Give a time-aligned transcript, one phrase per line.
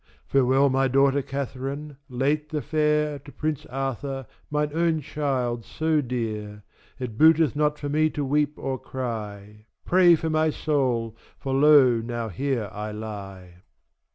[0.25, 6.01] Farewell my daughter Catharine, late the fare 12 To prince Arthur, mine own child so
[6.01, 6.63] dear.
[6.97, 11.99] It booteth not for me to weep or cry, Pray for my soul, for lo
[12.01, 13.57] now here I lie.